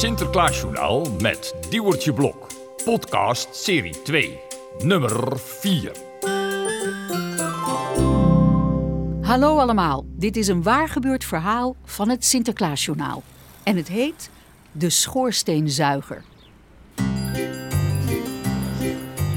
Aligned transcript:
Sinterklaasjournaal 0.00 1.06
met 1.20 1.54
Diewertje 1.70 2.12
Blok. 2.12 2.46
Podcast 2.84 3.56
serie 3.56 4.02
2, 4.02 4.38
nummer 4.78 5.38
4. 5.38 5.92
Hallo 9.20 9.58
allemaal, 9.58 10.04
dit 10.06 10.36
is 10.36 10.48
een 10.48 10.62
waargebeurd 10.62 11.24
verhaal 11.24 11.76
van 11.84 12.08
het 12.08 12.24
Sinterklaasjournaal. 12.24 13.22
En 13.62 13.76
het 13.76 13.88
heet 13.88 14.30
De 14.72 14.90
Schoorsteenzuiger. 14.90 16.24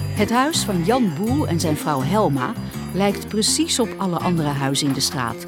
Het 0.09 0.31
huis 0.31 0.63
van 0.63 0.83
Jan 0.83 1.13
Boel 1.17 1.47
en 1.47 1.59
zijn 1.59 1.77
vrouw 1.77 2.01
Helma 2.01 2.53
lijkt 2.93 3.27
precies 3.27 3.79
op 3.79 3.89
alle 3.97 4.19
andere 4.19 4.49
huizen 4.49 4.87
in 4.87 4.93
de 4.93 4.99
straat. 4.99 5.45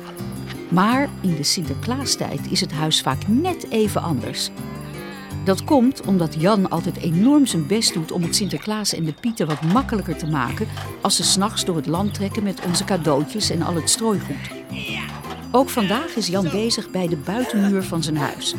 Maar 0.69 1.09
in 1.21 1.35
de 1.35 1.43
Sinterklaastijd 1.43 2.51
is 2.51 2.61
het 2.61 2.71
huis 2.71 3.01
vaak 3.01 3.27
net 3.27 3.69
even 3.69 4.01
anders. 4.01 4.51
Dat 5.45 5.63
komt 5.63 6.01
omdat 6.05 6.35
Jan 6.37 6.69
altijd 6.69 6.97
enorm 6.97 7.45
zijn 7.45 7.67
best 7.67 7.93
doet 7.93 8.11
om 8.11 8.21
het 8.21 8.35
Sinterklaas 8.35 8.93
en 8.93 9.03
de 9.03 9.13
Pieten 9.13 9.47
wat 9.47 9.61
makkelijker 9.61 10.17
te 10.17 10.27
maken 10.27 10.67
als 11.01 11.15
ze 11.15 11.23
s'nachts 11.23 11.65
door 11.65 11.75
het 11.75 11.85
land 11.85 12.13
trekken 12.13 12.43
met 12.43 12.61
onze 12.65 12.83
cadeautjes 12.83 13.49
en 13.49 13.61
al 13.61 13.75
het 13.75 13.89
strooigoed. 13.89 14.49
Ook 15.51 15.69
vandaag 15.69 16.15
is 16.15 16.27
Jan 16.27 16.49
bezig 16.51 16.89
bij 16.89 17.07
de 17.07 17.17
buitenmuur 17.17 17.83
van 17.83 18.03
zijn 18.03 18.17
huis. 18.17 18.55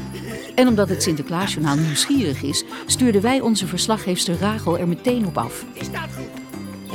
En 0.55 0.69
omdat 0.69 0.89
het 0.89 1.03
Sinterklaasjournaal 1.03 1.77
nieuwsgierig 1.77 2.43
is, 2.43 2.65
stuurden 2.87 3.23
wij 3.23 3.41
onze 3.41 3.67
verslaggeefster 3.67 4.39
Rachel 4.39 4.79
er 4.79 4.89
meteen 4.89 5.27
op 5.27 5.39
af. 5.39 5.65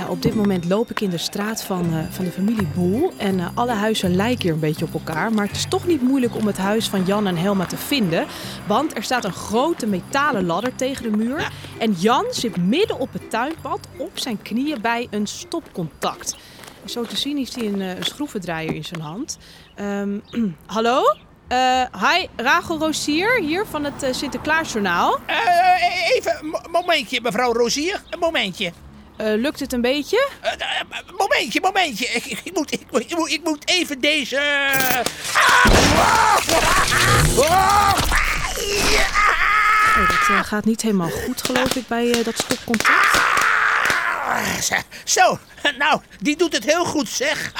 Op 0.09 0.21
dit 0.21 0.35
moment 0.35 0.65
loop 0.65 0.89
ik 0.89 0.99
in 1.01 1.09
de 1.09 1.17
straat 1.17 1.63
van, 1.63 1.93
eh, 1.93 1.99
van 2.09 2.25
de 2.25 2.31
familie 2.31 2.67
Boel. 2.75 3.13
En 3.17 3.39
eh, 3.39 3.47
alle 3.53 3.71
huizen 3.71 4.15
lijken 4.15 4.41
hier 4.41 4.53
een 4.53 4.59
beetje 4.59 4.85
op 4.85 4.93
elkaar. 4.93 5.33
Maar 5.33 5.47
het 5.47 5.55
is 5.55 5.65
toch 5.69 5.87
niet 5.87 6.01
moeilijk 6.01 6.35
om 6.35 6.47
het 6.47 6.57
huis 6.57 6.87
van 6.89 7.03
Jan 7.05 7.27
en 7.27 7.37
Helma 7.37 7.65
te 7.65 7.77
vinden. 7.77 8.25
Want 8.67 8.95
er 8.95 9.03
staat 9.03 9.25
een 9.25 9.33
grote 9.33 9.85
metalen 9.87 10.45
ladder 10.45 10.75
tegen 10.75 11.03
de 11.11 11.17
muur. 11.17 11.51
En 11.77 11.91
Jan 11.91 12.25
zit 12.31 12.57
midden 12.57 12.99
op 12.99 13.13
het 13.13 13.29
tuinpad 13.29 13.79
op 13.97 14.11
zijn 14.19 14.41
knieën 14.41 14.81
bij 14.81 15.07
een 15.09 15.27
stopcontact. 15.27 16.35
Zo 16.85 17.03
te 17.03 17.17
zien 17.17 17.37
heeft 17.37 17.55
hij 17.55 17.65
een, 17.65 17.81
eh, 17.81 17.95
een 17.97 18.03
schroevendraaier 18.03 18.75
in 18.75 18.85
zijn 18.85 19.01
hand. 19.01 19.37
Ehm, 19.75 20.17
hallo? 20.65 21.01
Eh, 21.47 21.81
hi, 22.01 22.27
Rachel 22.35 22.77
Rosier 22.79 23.39
hier 23.41 23.65
van 23.65 23.83
het 23.83 24.15
Sinterklaasjournaal. 24.15 25.17
Even, 26.15 26.45
mo- 26.45 26.61
momentje, 26.71 27.21
mevrouw 27.21 27.53
Rozier. 27.53 28.01
Een 28.09 28.19
momentje. 28.19 28.71
Eh, 29.21 29.33
lukt 29.35 29.59
het 29.59 29.73
een 29.73 29.81
beetje? 29.81 30.29
Eh, 30.41 30.51
eh, 30.51 30.57
momentje, 31.17 31.61
momentje. 31.61 32.05
Ik, 32.05 32.51
moet, 32.53 32.71
ik, 32.73 32.81
moet- 32.91 33.01
ik, 33.01 33.15
moet, 33.17 33.31
ik 33.31 33.43
moet 33.43 33.69
even 33.69 33.99
deze... 33.99 34.35
Oh! 37.35 37.93
Dat 40.27 40.45
gaat 40.45 40.65
niet 40.65 40.81
helemaal 40.81 41.09
goed 41.09 41.41
geloof 41.41 41.75
ik 41.75 41.87
bij 41.87 42.23
dat 42.23 42.37
stopcontact. 42.37 43.19
Ah, 44.27 44.81
zo- 45.05 45.39
nou, 45.77 46.01
die 46.19 46.37
doet 46.37 46.53
het 46.53 46.63
heel 46.63 46.85
goed, 46.85 47.09
zeg. 47.09 47.51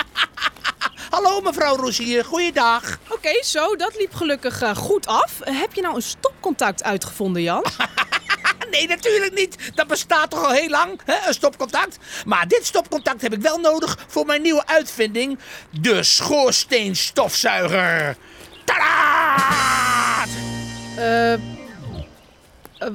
Hallo, 1.09 1.41
mevrouw 1.41 1.75
Rozier. 1.75 2.25
Goeiedag. 2.25 2.97
Oké, 3.09 3.43
zo, 3.43 3.75
dat 3.75 3.95
liep 3.97 4.13
gelukkig 4.15 4.63
goed 4.75 5.07
af. 5.07 5.31
Heb 5.43 5.73
je 5.73 5.81
nou 5.81 5.95
een 5.95 6.01
stopcontact 6.01 6.83
uitgevonden, 6.83 7.41
Jan? 7.41 7.65
Nee, 8.71 8.87
natuurlijk 8.87 9.33
niet. 9.33 9.71
Dat 9.75 9.87
bestaat 9.87 10.29
toch 10.29 10.43
al 10.43 10.51
heel 10.51 10.69
lang, 10.69 11.01
hè? 11.05 11.27
een 11.27 11.33
stopcontact. 11.33 11.97
Maar 12.25 12.47
dit 12.47 12.65
stopcontact 12.65 13.21
heb 13.21 13.33
ik 13.33 13.41
wel 13.41 13.57
nodig 13.57 13.97
voor 14.07 14.25
mijn 14.25 14.41
nieuwe 14.41 14.65
uitvinding. 14.65 15.39
De 15.69 16.03
schoorsteenstofzuiger. 16.03 18.15
Tadaa! 18.65 20.25
Eh, 20.95 21.33
eh, 21.33 21.39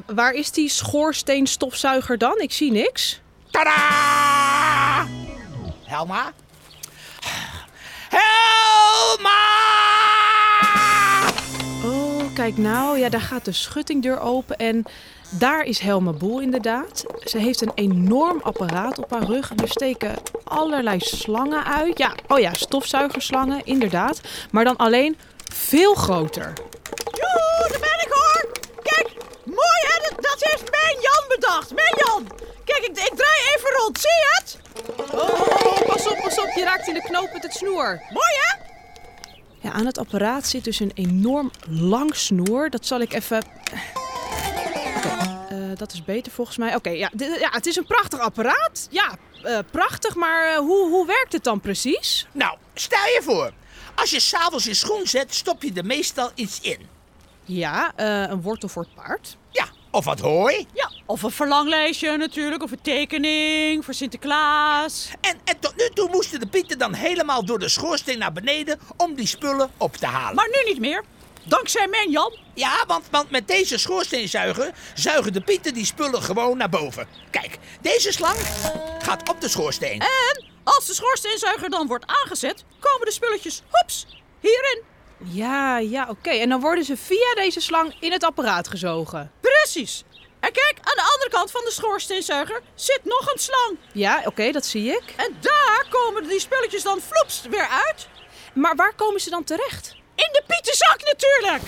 waar 0.07 0.33
is 0.33 0.51
die 0.51 0.69
schoorsteenstofzuiger 0.69 2.19
dan? 2.19 2.41
Ik 2.41 2.53
zie 2.53 2.73
niks. 2.73 3.21
Tadaa! 3.51 5.07
Helma? 5.85 6.33
Helma! 8.09 9.06
Kijk 12.47 12.59
nou. 12.59 12.99
Ja, 12.99 13.09
daar 13.09 13.21
gaat 13.21 13.45
de 13.45 13.53
schuttingdeur 13.53 14.21
open 14.21 14.57
en 14.57 14.85
daar 15.31 15.65
is 15.65 15.79
Helma 15.79 16.13
Boel 16.13 16.41
inderdaad. 16.41 17.05
Ze 17.25 17.39
heeft 17.39 17.61
een 17.61 17.73
enorm 17.75 18.41
apparaat 18.43 18.99
op 18.99 19.11
haar 19.11 19.23
rug 19.23 19.51
en 19.51 19.57
er 19.57 19.69
steken 19.69 20.15
allerlei 20.45 21.01
slangen 21.01 21.65
uit. 21.65 21.99
Ja, 21.99 22.15
oh 22.29 22.39
ja, 22.39 22.55
stofzuigerslangen, 22.55 23.65
inderdaad. 23.65 24.21
Maar 24.51 24.65
dan 24.65 24.77
alleen 24.77 25.17
veel 25.53 25.95
groter. 25.95 26.53
Joe, 27.13 27.69
daar 27.69 27.81
ben 27.81 28.01
ik 28.07 28.11
hoor! 28.11 28.53
Kijk, 28.83 29.09
mooi 29.45 29.81
hè, 29.91 30.09
dat, 30.09 30.23
dat 30.23 30.37
heeft 30.39 30.71
mijn 30.71 30.97
Jan 31.01 31.25
bedacht. 31.29 31.75
Mijn 31.75 31.95
Jan! 31.97 32.27
Kijk, 32.65 32.79
ik, 32.79 32.99
ik 32.99 33.13
draai 33.17 33.41
even 33.57 33.71
rond, 33.77 33.99
zie 33.99 34.11
je 34.11 34.41
het? 34.41 34.59
Oh, 35.13 35.87
pas 35.87 36.09
op, 36.09 36.19
pas 36.23 36.39
op, 36.39 36.51
je 36.55 36.65
raakt 36.65 36.89
in 36.89 36.95
de 36.95 37.03
knoop 37.03 37.33
met 37.33 37.43
het 37.43 37.53
snoer. 37.53 38.03
Mooi 38.11 38.35
hè? 38.39 38.66
Ja, 39.61 39.73
aan 39.73 39.87
het 39.87 39.99
apparaat 39.99 40.47
zit 40.47 40.65
dus 40.65 40.81
een 40.81 40.93
enorm 40.95 41.51
lang 41.69 42.15
snoer. 42.15 42.71
Dat 42.71 42.87
zal 42.87 43.01
ik 43.01 43.13
even. 43.13 43.45
Eh, 45.49 45.57
dat 45.77 45.93
is 45.93 46.05
beter 46.05 46.33
volgens 46.33 46.57
mij. 46.57 46.75
Oké, 46.75 46.91
ja, 46.91 47.11
ja, 47.17 47.49
het 47.51 47.67
is 47.67 47.77
een 47.77 47.87
prachtig 47.87 48.19
apparaat. 48.19 48.87
Ja, 48.91 49.17
eh, 49.43 49.59
prachtig, 49.71 50.15
maar 50.15 50.53
eh, 50.53 50.59
hoe, 50.59 50.89
hoe 50.89 51.07
werkt 51.07 51.33
het 51.33 51.45
dan 51.45 51.61
precies? 51.61 52.27
Nou, 52.33 52.59
stel 52.75 53.05
je 53.05 53.21
voor. 53.23 53.53
Als 53.95 54.11
je 54.11 54.21
s'avonds 54.21 54.65
je 54.65 54.75
schoen 54.75 55.07
zet, 55.07 55.35
stop 55.35 55.63
je 55.63 55.73
er 55.73 55.87
meestal 55.87 56.31
iets 56.35 56.61
in. 56.61 56.79
Ja, 57.45 57.93
een 58.31 58.43
wortel 58.43 58.69
voor 58.69 58.83
het 58.83 58.95
paard. 58.95 59.37
Ja, 59.51 59.69
of 59.97 60.05
wat 60.05 60.21
hooi. 60.21 60.67
Ja, 60.73 60.91
of 61.07 61.23
een 61.23 61.31
verlanglijstje 61.31 62.17
natuurlijk, 62.17 62.63
of 62.63 62.71
een 62.71 62.81
tekening 62.83 63.85
voor 63.85 63.95
Sinterklaas. 63.95 65.11
En, 65.21 65.39
en 65.45 65.59
tot 65.59 65.77
nu 65.77 65.89
toe 65.95 66.09
moesten 66.09 66.41
de 66.41 66.47
pieten 66.47 66.79
dan 66.79 66.95
helemaal 66.95 67.45
door 67.45 67.59
de 67.59 67.69
schoorsteen 67.69 68.19
naar 68.19 68.33
beneden 68.33 68.81
om 68.97 69.15
die 69.15 69.27
spullen 69.27 69.71
op 69.77 69.97
te 69.97 70.07
halen. 70.07 70.35
Maar 70.35 70.49
nu 70.49 70.71
niet 70.71 70.81
meer. 70.81 71.05
Dankzij 71.45 71.89
mijn 71.89 72.11
Jan. 72.11 72.37
Ja, 72.55 72.85
want, 72.87 73.05
want 73.11 73.31
met 73.31 73.49
deze 73.49 73.79
schoorsteenzuiger 73.79 74.75
zuigen 74.95 75.33
de 75.33 75.41
pieten 75.41 75.75
die 75.75 75.85
spullen 75.85 76.23
gewoon 76.23 76.57
naar 76.57 76.69
boven. 76.69 77.07
Kijk, 77.31 77.59
deze 77.81 78.13
slang 78.13 78.37
gaat 78.99 79.29
op 79.29 79.41
de 79.41 79.49
schoorsteen. 79.49 80.01
En 80.01 80.45
als 80.65 80.87
de 80.87 80.95
schoorsteenzuiger 80.95 81.71
dan 81.71 81.87
wordt 81.87 82.07
aangezet, 82.07 82.65
komen 82.81 83.07
de 83.07 83.13
spulletjes, 83.13 83.63
hops, 83.71 84.07
hierin. 84.41 84.83
Ja, 85.19 85.79
ja, 85.79 86.07
oké. 86.09 86.31
En 86.31 86.49
dan 86.49 86.61
worden 86.61 86.85
ze 86.85 86.97
via 86.97 87.35
deze 87.35 87.61
slang 87.61 87.97
in 88.01 88.13
het 88.13 88.25
apparaat 88.25 88.69
gezogen. 88.69 89.33
Precies. 89.73 90.05
En 90.41 90.53
kijk, 90.53 90.79
aan 90.83 90.95
de 90.95 91.11
andere 91.13 91.31
kant 91.31 91.51
van 91.51 91.61
de 91.65 91.71
schoorsteenzuiger 91.71 92.61
zit 92.75 93.01
nog 93.03 93.33
een 93.33 93.39
slang. 93.39 93.79
Ja, 93.93 94.23
oké, 94.25 94.53
dat 94.53 94.67
zie 94.67 94.91
ik. 94.91 95.15
En 95.17 95.37
daar 95.41 95.87
komen 95.91 96.29
die 96.29 96.41
spulletjes 96.41 96.83
dan 96.83 97.01
floeps 97.01 97.43
weer 97.51 97.69
uit. 97.87 98.09
Maar 98.55 98.77
waar 98.77 98.95
komen 98.95 99.21
ze 99.21 99.31
dan 99.31 99.45
terecht? 99.45 99.95
In 100.15 100.29
de 100.33 100.43
pietenzak 100.47 100.99
natuurlijk. 101.05 101.63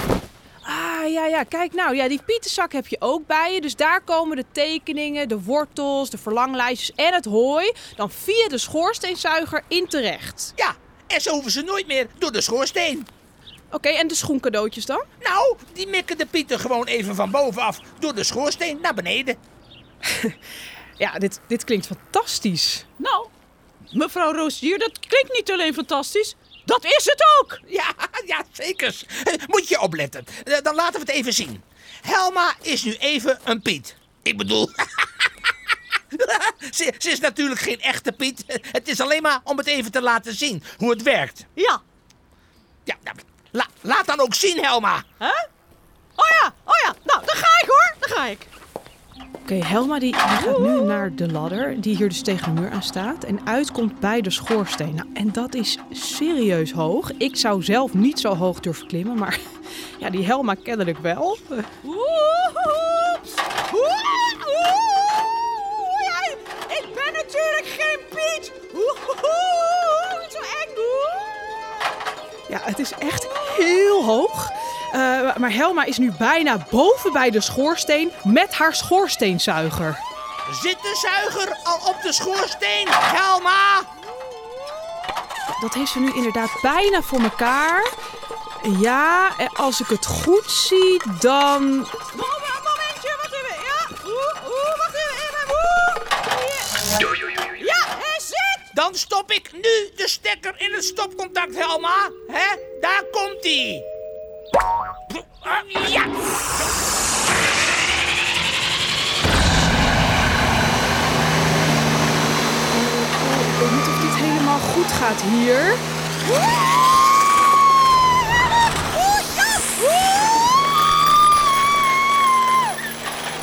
Ah, 0.62 1.12
ja, 1.12 1.26
ja. 1.26 1.42
Kijk 1.42 1.75
nou. 1.75 1.97
Ja, 1.97 2.09
die 2.09 2.22
pietenzak 2.22 2.72
heb 2.72 2.86
je 2.86 2.97
ook 3.00 3.26
bij 3.26 3.54
je. 3.54 3.60
Dus 3.60 3.76
daar 3.76 4.00
komen 4.00 4.36
de 4.36 4.44
tekeningen, 4.53 5.28
de 5.28 5.42
wortels, 5.42 6.10
de 6.10 6.19
verlanglijstjes 6.19 6.92
en 6.97 7.15
het 7.15 7.25
hooi... 7.25 7.72
dan 7.97 8.10
via 8.10 8.48
de 8.48 8.59
schoorsteenzuiger 8.59 9.62
in 9.69 9.86
terecht. 9.88 10.53
Ja, 10.56 10.76
en 11.06 11.20
zo 11.20 11.32
hoeven 11.32 11.50
ze 11.50 11.62
nooit 11.62 11.86
meer 11.86 12.06
door 12.19 12.32
de 12.32 12.41
schoorsteen. 12.41 13.06
Oké, 13.70 13.88
en 13.88 14.08
de 14.08 14.14
schoencadeautjes 14.14 14.86
dan? 14.86 15.04
Nou, 15.20 15.56
die 15.72 15.86
mikken 15.86 16.18
de 16.18 16.26
pieten 16.26 16.58
gewoon 16.60 16.86
even 16.86 17.14
van 17.14 17.30
bovenaf 17.30 17.80
door 17.98 18.14
de 18.14 18.24
schoorsteen 18.24 18.78
naar 18.80 18.94
beneden. 18.94 19.36
Ja, 20.98 21.18
dit, 21.18 21.40
dit 21.46 21.64
klinkt 21.64 21.86
fantastisch. 21.86 22.84
Nou, 22.96 23.26
mevrouw 23.92 24.32
Roosier, 24.32 24.78
dat 24.78 24.98
klinkt 24.98 25.32
niet 25.32 25.50
alleen 25.53 25.74
fantastisch. 25.74 26.34
Dat 26.65 26.84
is 26.84 27.04
het 27.04 27.24
ook. 27.41 27.59
Ja, 27.80 27.94
ja, 28.26 28.44
zeker. 28.53 29.00
Moet 29.47 29.68
je 29.68 29.80
opletten. 29.80 30.24
Eh, 30.44 30.62
Dan 30.62 30.74
laten 30.74 30.92
we 30.92 30.98
het 31.00 31.09
even 31.09 31.32
zien. 31.32 31.62
Helma 32.03 32.54
is 32.62 32.82
nu 32.82 32.94
even 32.94 33.38
een 33.44 33.62
Piet. 33.62 33.97
Ik 34.22 34.36
bedoel... 34.36 34.71
ze, 36.76 36.94
ze 36.98 37.10
is 37.10 37.21
natuurlijk 37.21 37.60
geen 37.60 37.80
echte 37.80 38.12
Piet. 38.12 38.44
Het 38.72 38.88
is 38.88 39.00
alleen 39.00 39.22
maar 39.22 39.41
om 39.44 39.56
het 39.59 39.66
even 39.66 39.92
te 39.92 40.03
laten 40.03 40.34
zien 40.34 40.62
hoe 40.76 40.91
het 40.91 41.03
werkt. 41.03 41.44
Ja. 41.54 41.82
Ja, 42.84 42.97
nou, 43.03 43.16
la- 43.59 43.66
laat 43.81 44.07
dan 44.07 44.21
ook 44.21 44.34
zien, 44.34 44.59
Helma. 44.65 45.03
Hè? 45.19 45.27
Oh 46.15 46.27
ja, 46.41 46.53
oh 46.65 46.75
ja. 46.84 46.95
Nou, 47.05 47.21
dan 47.27 47.37
ga 47.37 47.63
ik 47.63 47.69
hoor. 47.69 47.95
Dan 47.99 48.09
ga 48.19 48.27
ik. 48.27 48.47
Oké, 49.34 49.55
Helma 49.55 49.99
die, 49.99 50.13
die 50.13 50.21
gaat 50.21 50.59
nu 50.59 50.81
naar 50.81 51.15
de 51.15 51.33
ladder, 51.33 51.81
die 51.81 51.97
hier 51.97 52.09
dus 52.09 52.22
tegen 52.22 52.55
de 52.55 52.60
muur 52.60 52.71
aan 52.71 52.83
staat. 52.83 53.25
En 53.25 53.41
uitkomt 53.47 54.01
bij 54.01 54.21
de 54.21 54.31
schoorsteen. 54.31 54.95
Nou, 54.95 55.09
en 55.15 55.33
dat 55.33 55.55
is 55.55 55.78
serieus 55.93 56.72
hoog. 56.72 57.13
Ik 57.13 57.37
zou 57.37 57.63
zelf 57.63 57.95
niet 57.95 58.21
zo 58.21 58.34
hoog 58.34 58.60
durven 58.60 58.87
klimmen, 58.87 59.19
maar 59.19 59.39
ja, 59.99 60.10
die 60.10 60.25
Helma 60.27 60.55
kennelijk 60.55 60.99
wel. 60.99 61.39
Eh, 61.51 61.59
ik 66.69 66.84
ben 66.95 67.13
natuurlijk 67.13 67.66
geen. 67.66 67.87
Zo 70.31 70.39
eng. 70.39 70.77
Ja, 72.49 72.60
het 72.63 72.78
is 72.78 72.93
echt 72.93 73.27
heel 73.59 74.05
hoog. 74.05 74.51
Eh, 74.93 75.37
maar 75.37 75.53
Helma 75.53 75.84
is 75.84 75.99
nu 75.99 76.13
bijna 76.19 76.66
boven 76.71 77.13
bij 77.13 77.31
de 77.31 77.41
schoorsteen 77.41 78.13
met 78.25 78.55
haar 78.55 78.75
schoorsteenzuiger. 78.75 79.99
Zit 80.63 80.78
de 80.83 80.99
zuiger 81.01 81.57
al 81.63 81.89
op 81.89 81.97
de 82.03 82.13
schoorsteen, 82.13 82.87
Helma? 82.91 83.83
Dat 85.60 85.75
heeft 85.75 85.91
ze 85.91 86.01
nu 86.01 86.13
inderdaad 86.15 86.51
bijna 86.63 87.03
voor 87.03 87.21
elkaar. 87.21 87.93
Ja, 88.81 89.37
en 89.39 89.49
als 89.57 89.81
ik 89.81 89.87
het 89.87 90.07
goed 90.07 90.51
zie, 90.51 91.03
dan... 91.21 91.87
stop 98.98 99.30
ik 99.30 99.53
nu 99.53 99.91
de 99.97 100.09
stekker 100.09 100.54
in 100.56 100.72
het 100.72 100.84
stopcontact, 100.84 101.56
Helma. 101.56 102.10
Hè? 102.27 102.56
Daar 102.80 103.04
komt 103.10 103.45
hij. 103.45 103.84
Ja. 105.89 106.04
Ik 113.41 113.59
weet 113.59 113.71
niet 113.71 113.89
of 113.89 114.00
dit 114.00 114.15
helemaal 114.15 114.59
goed 114.59 114.92
gaat 114.92 115.22
hier. 115.22 115.77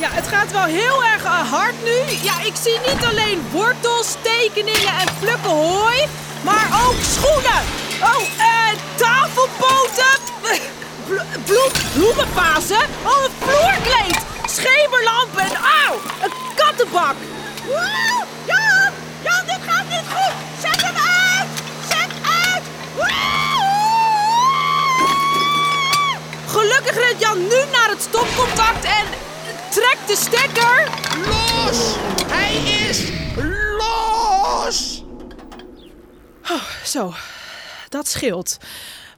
Ja, 0.06 0.12
het 0.12 0.28
gaat 0.28 0.52
wel 0.52 0.64
heel 0.64 1.04
erg 1.04 1.24
eh, 1.24 1.50
hard 1.52 1.74
nu. 1.84 1.98
Ja, 2.22 2.40
ik 2.44 2.52
zie 2.62 2.78
niet 2.86 3.04
alleen 3.04 3.46
wortels, 3.50 4.14
tekeningen 4.22 4.94
en 5.02 5.08
plukken 5.20 5.50
hooi, 5.50 6.06
maar 6.42 6.66
ook 6.86 6.94
schoenen. 7.14 7.62
Oh, 8.02 8.22
eh, 8.38 8.72
tafelpoten, 8.96 10.14
blo- 11.06 11.30
bloem, 11.92 12.18
oh, 13.04 13.24
een 13.24 13.30
vloerkleed, 13.40 14.18
schemerlampen 14.44 15.42
en 15.42 15.56
auw, 15.84 15.94
een 16.22 16.32
kattenbak. 16.56 17.16
Woe! 17.64 18.24
Jan, 18.46 18.92
Jan, 19.22 19.44
dit 19.46 19.60
gaat 19.68 19.88
niet 19.88 20.08
goed. 20.14 20.34
Zet 20.60 20.82
hem 20.82 20.96
uit. 20.96 21.48
Zet 21.88 22.12
uit. 22.44 22.62
Gelukkig 26.46 26.94
rent 26.94 27.20
Jan 27.20 27.38
nu 27.38 27.60
naar 27.72 27.88
het 27.88 28.02
stopcontact 28.02 28.84
en 29.76 29.82
trekt 29.82 30.08
de 30.08 30.16
stekker. 30.16 30.88
Los! 31.26 31.96
Hij 32.26 32.56
is 32.88 33.10
los! 33.78 35.04
Zo, 36.84 37.12
dat 37.88 38.08
scheelt. 38.08 38.56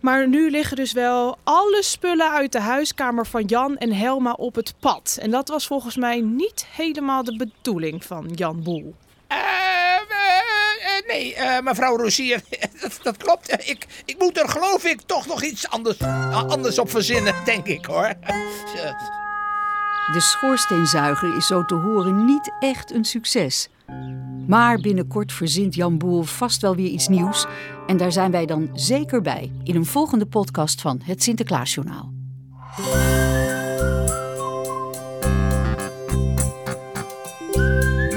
Maar 0.00 0.28
nu 0.28 0.50
liggen 0.50 0.76
dus 0.76 0.92
wel 0.92 1.38
alle 1.44 1.82
spullen 1.82 2.30
uit 2.30 2.52
de 2.52 2.60
huiskamer 2.60 3.26
van 3.26 3.44
Jan 3.44 3.76
en 3.76 3.92
Helma 3.92 4.32
op 4.32 4.54
het 4.54 4.74
pad. 4.80 5.18
En 5.20 5.30
dat 5.30 5.48
was 5.48 5.66
volgens 5.66 5.96
mij 5.96 6.20
niet 6.20 6.66
helemaal 6.70 7.24
de 7.24 7.36
bedoeling 7.36 8.04
van 8.04 8.30
Jan 8.34 8.62
Boel. 8.62 8.94
Eh, 9.26 9.36
eh, 9.36 10.98
eh, 10.98 11.06
nee, 11.06 11.34
eh, 11.34 11.60
mevrouw 11.60 11.96
Rosier, 11.96 12.40
dat, 12.80 12.98
dat 13.02 13.16
klopt. 13.16 13.68
Ik, 13.68 13.86
ik 14.04 14.18
moet 14.18 14.38
er 14.38 14.48
geloof 14.48 14.84
ik 14.84 15.00
toch 15.00 15.26
nog 15.26 15.42
iets 15.42 15.68
anders, 15.68 15.98
anders 16.32 16.78
op 16.78 16.90
verzinnen, 16.90 17.34
denk 17.44 17.66
ik 17.66 17.84
hoor. 17.84 18.12
De 20.12 20.20
schoorsteenzuiger 20.20 21.36
is 21.36 21.46
zo 21.46 21.64
te 21.64 21.74
horen 21.74 22.24
niet 22.24 22.52
echt 22.60 22.92
een 22.94 23.04
succes. 23.04 23.68
Maar 24.46 24.80
binnenkort 24.80 25.32
verzint 25.32 25.74
Jan 25.74 25.98
Boel 25.98 26.22
vast 26.22 26.60
wel 26.60 26.76
weer 26.76 26.88
iets 26.88 27.08
nieuws. 27.08 27.46
En 27.86 27.96
daar 27.96 28.12
zijn 28.12 28.30
wij 28.30 28.46
dan 28.46 28.70
zeker 28.72 29.22
bij 29.22 29.52
in 29.64 29.76
een 29.76 29.86
volgende 29.86 30.26
podcast 30.26 30.80
van 30.80 31.00
het 31.04 31.22
Sinterklaasjournaal. 31.22 32.12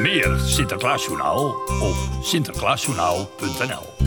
Meer 0.02 0.40
Sinterklaasjournaal 0.40 1.46
op 1.82 1.96
sinterklaasjournaal.nl 2.22 4.01